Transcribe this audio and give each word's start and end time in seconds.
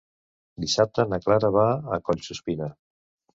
Dissabte 0.63 1.05
na 1.11 1.19
Clara 1.25 1.51
va 1.57 1.67
a 1.75 2.01
Collsuspina. 2.09 2.71